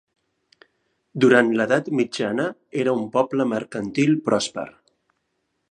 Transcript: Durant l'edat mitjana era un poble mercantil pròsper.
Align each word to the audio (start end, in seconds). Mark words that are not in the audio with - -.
Durant 1.25 1.51
l'edat 1.59 1.91
mitjana 1.99 2.47
era 2.85 2.97
un 3.01 3.05
poble 3.17 3.47
mercantil 3.53 4.17
pròsper. 4.31 4.67